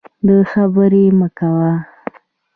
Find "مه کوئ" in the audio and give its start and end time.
1.19-1.73